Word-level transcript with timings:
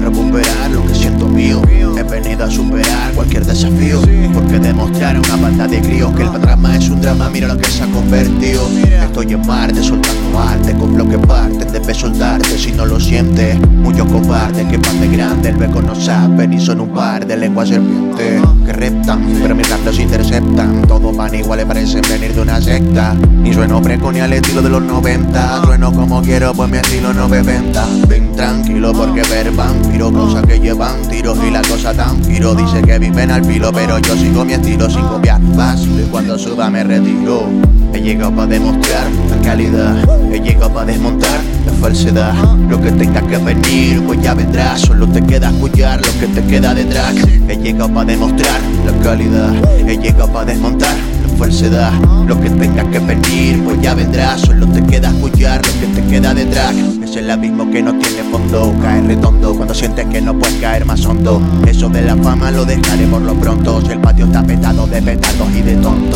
recuperar 0.00 0.70
lo 0.70 0.86
que 0.86 0.94
siento 0.94 1.26
mío. 1.26 1.62
He 1.96 2.02
venido 2.02 2.44
a 2.44 2.50
superar 2.50 3.12
cualquier 3.14 3.44
desafío. 3.44 4.00
Porque 4.32 4.58
demostrar 4.58 5.16
a 5.16 5.20
una 5.20 5.36
banda 5.36 5.66
de 5.66 5.80
críos 5.80 6.14
que 6.14 6.22
el 6.22 6.32
drama 6.32 6.76
es 6.76 6.88
un 6.88 7.00
drama, 7.00 7.28
mira 7.30 7.48
lo 7.48 7.56
que 7.56 7.70
se 7.70 7.82
ha 7.82 7.86
convertido. 7.86 8.68
Estoy 9.02 9.32
en 9.32 9.46
Marte 9.46 9.82
soltando 9.82 10.38
arte, 10.38 10.74
con 10.74 10.96
lo 10.96 11.08
que 11.08 11.18
parte 11.18 11.64
debes 11.64 11.96
soltarte 11.96 12.58
si 12.58 12.72
no 12.72 12.86
lo 12.86 12.98
sientes. 12.98 13.58
Muchos 13.68 14.06
cobardes 14.08 14.66
que 14.66 14.78
de 14.78 15.08
grande, 15.08 15.50
el 15.50 15.56
beco 15.56 15.80
no 15.80 15.94
saben 15.94 16.52
y 16.52 16.60
son 16.60 16.80
un 16.80 16.90
par 16.90 17.26
de 17.26 17.36
lenguas 17.36 17.68
serpientes 17.68 18.42
que 18.64 18.72
reptan, 18.72 19.24
pero 19.42 19.54
mis 19.54 19.68
los 19.84 19.98
interceptan. 19.98 20.83
Van 21.24 21.34
iguales, 21.34 21.64
parecen 21.64 22.02
venir 22.02 22.34
de 22.34 22.42
una 22.42 22.60
secta. 22.60 23.14
Ni 23.14 23.54
sueno 23.54 23.80
preco 23.80 24.12
ni 24.12 24.20
al 24.20 24.34
estilo 24.34 24.60
de 24.60 24.68
los 24.68 24.82
90. 24.82 25.62
Sueno 25.64 25.90
como 25.90 26.20
quiero, 26.20 26.52
pues 26.52 26.68
mi 26.68 26.76
estilo 26.76 27.14
no 27.14 27.30
ve 27.30 27.40
venta. 27.40 27.86
Ven 28.06 28.30
tranquilo 28.36 28.92
porque 28.92 29.22
ver 29.22 29.50
vampiro, 29.52 30.12
cosas 30.12 30.44
que 30.44 30.60
llevan 30.60 31.00
tiros 31.08 31.38
y 31.42 31.50
la 31.50 31.62
cosa 31.62 31.94
tan 31.94 32.20
piro. 32.20 32.54
Dice 32.54 32.82
que 32.82 32.98
viven 32.98 33.30
al 33.30 33.42
filo, 33.42 33.72
pero 33.72 33.98
yo 34.00 34.14
sigo 34.18 34.44
mi 34.44 34.52
estilo 34.52 34.90
sin 34.90 35.00
copiar. 35.06 35.40
Fácil 35.56 35.98
y 35.98 36.10
cuando 36.10 36.38
suba 36.38 36.68
me 36.68 36.84
retiro. 36.84 37.48
He 37.94 38.00
llegado 38.02 38.32
para 38.32 38.48
demostrar 38.48 39.06
la 39.30 39.36
calidad, 39.40 39.96
he 40.32 40.40
llegado 40.40 40.74
para 40.74 40.86
desmontar 40.86 41.40
la 41.64 41.72
falsedad. 41.74 42.34
Lo 42.68 42.80
que 42.80 42.90
tenga 42.90 43.22
que 43.22 43.38
venir, 43.38 44.02
pues 44.04 44.20
ya 44.20 44.34
vendrá. 44.34 44.76
Solo 44.76 45.06
te 45.06 45.22
queda 45.22 45.50
escuchar 45.50 46.00
lo 46.04 46.20
que 46.20 46.26
te 46.26 46.44
queda 46.44 46.74
detrás. 46.74 47.14
He 47.48 47.56
llegado 47.56 47.88
para 47.94 48.06
demostrar 48.06 48.60
la 48.84 48.92
calidad, 49.04 49.52
he 49.86 49.98
llegado 49.98 50.32
para 50.32 50.46
desmontar 50.46 50.96
la 51.22 51.36
falsedad. 51.36 51.92
Lo 52.26 52.40
que 52.40 52.48
tenga 52.48 52.90
que 52.90 52.98
venir, 52.98 53.62
pues 53.62 53.80
ya 53.82 53.94
vendrá. 53.94 54.38
Solo 54.38 54.66
te 54.66 54.82
queda 54.82 55.10
escuchar 55.10 55.60
lo 55.66 55.80
que 55.80 56.00
te 56.00 56.08
queda 56.08 56.32
detrás. 56.32 56.74
Es 57.02 57.14
el 57.16 57.30
abismo 57.30 57.70
que 57.70 57.82
no 57.82 57.92
tiene 57.98 58.22
fondo, 58.30 58.74
cae 58.80 59.02
redondo 59.02 59.54
cuando 59.54 59.74
sientes 59.74 60.06
que 60.06 60.22
no 60.22 60.36
puedes 60.38 60.56
caer 60.56 60.86
más 60.86 61.04
hondo. 61.04 61.42
Eso 61.66 61.90
de 61.90 62.00
la 62.00 62.16
fama 62.16 62.50
lo 62.50 62.64
dejaré 62.64 63.06
por 63.06 63.20
lo 63.20 63.34
pronto. 63.34 63.82
Si 63.82 63.92
el 63.92 64.00
patio 64.00 64.24
está 64.24 64.42
petado 64.42 64.86
de 64.86 65.02
petardos 65.02 65.48
y 65.54 65.60
de 65.60 65.74
tontos. 65.76 66.13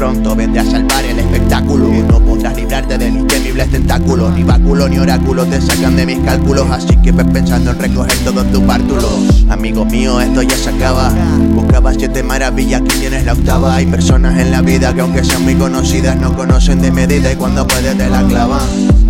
Pronto 0.00 0.34
vendré 0.34 0.60
a 0.60 0.64
salvar 0.64 1.04
el 1.04 1.18
espectáculo. 1.18 1.90
No 2.08 2.20
podrás 2.20 2.56
librarte 2.56 2.96
del 2.96 3.18
intemible 3.18 3.66
tentáculo. 3.66 4.30
Ni 4.30 4.42
báculo 4.42 4.88
ni 4.88 4.98
oráculo 4.98 5.44
te 5.44 5.60
sacan 5.60 5.94
de 5.94 6.06
mis 6.06 6.18
cálculos. 6.20 6.70
Así 6.70 6.96
que 7.02 7.12
ves 7.12 7.26
pensando 7.30 7.72
en 7.72 7.78
recoger 7.78 8.16
todos 8.24 8.50
tus 8.50 8.64
bártulos. 8.64 9.44
Amigo 9.50 9.84
mío, 9.84 10.18
esto 10.18 10.40
ya 10.40 10.56
se 10.56 10.70
acaba. 10.70 11.12
Buscaba 11.52 11.92
siete 11.92 12.22
maravillas, 12.22 12.80
aquí 12.80 12.98
tienes 12.98 13.26
la 13.26 13.34
octava. 13.34 13.74
Hay 13.74 13.84
personas 13.84 14.38
en 14.38 14.50
la 14.50 14.62
vida 14.62 14.94
que, 14.94 15.02
aunque 15.02 15.22
sean 15.22 15.44
muy 15.44 15.54
conocidas, 15.56 16.16
no 16.16 16.34
conocen 16.34 16.80
de 16.80 16.90
medida 16.92 17.30
y 17.30 17.36
cuando 17.36 17.66
puedes 17.66 17.94
te 17.98 18.08
la 18.08 18.22
clavan. 18.22 18.62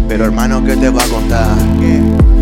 Pero 0.08 0.24
hermano, 0.24 0.64
¿qué 0.64 0.76
te 0.76 0.90
va 0.90 1.04
a 1.04 1.06
contar? 1.06 1.56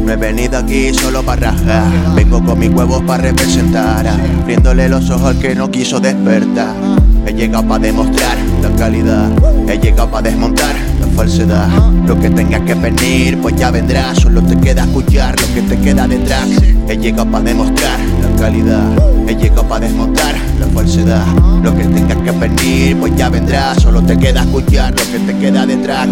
No 0.07 0.11
he 0.11 0.17
venido 0.17 0.57
aquí 0.57 0.95
solo 0.95 1.23
para 1.23 1.51
rajar. 1.51 2.15
Vengo 2.15 2.43
con 2.43 2.59
mis 2.59 2.71
huevos 2.71 3.03
para 3.03 3.25
representar. 3.25 4.09
Abriéndole 4.09 4.89
los 4.89 5.11
ojos 5.11 5.37
al 5.37 5.39
que 5.39 5.55
no 5.55 5.71
quiso 5.71 6.01
despertar. 6.01 6.75
He 7.29 7.35
llegado 7.35 7.69
para 7.69 7.81
demostrar 7.81 8.39
la 8.63 8.71
calidad. 8.77 9.29
He 9.69 9.77
llegado 9.77 10.11
para 10.11 10.31
desmontar 10.31 10.75
la 10.99 11.07
falsedad. 11.09 11.69
Lo 12.07 12.19
que 12.19 12.31
tengas 12.31 12.63
que 12.63 12.73
venir, 12.73 13.37
pues 13.43 13.55
ya 13.55 13.71
vendrá. 13.71 14.15
Solo 14.15 14.41
te 14.41 14.57
queda 14.57 14.85
escuchar 14.85 15.39
lo 15.39 15.55
que 15.55 15.61
te 15.61 15.79
queda 15.79 16.09
detrás. 16.09 16.49
He 16.89 16.97
llegado 16.97 17.31
para 17.31 17.45
demostrar 17.45 18.01
la 18.23 18.41
calidad. 18.41 19.29
He 19.29 19.35
llegado 19.37 19.69
para 19.69 19.87
desmontar 19.87 20.37
la 20.59 20.67
falsedad. 20.69 21.27
Lo 21.63 21.77
que 21.77 21.85
tengas 21.85 22.17
que 22.17 22.31
venir, 22.31 22.97
pues 22.97 23.15
ya 23.15 23.29
vendrá. 23.29 23.75
Solo 23.75 24.01
te 24.01 24.17
queda 24.17 24.41
escuchar 24.41 24.93
lo 24.93 25.13
que 25.13 25.19
te 25.31 25.39
queda 25.39 25.67
detrás. 25.67 26.09